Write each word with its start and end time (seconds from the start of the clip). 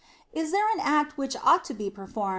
Is 0.33 0.51
there 0.51 0.67
an 0.73 0.79
act 0.81 1.15
which 1.15 1.35
ought 1.43 1.63
to 1.65 1.75
be 1.75 1.91
performed 1.91 2.29
*S. 2.29 2.29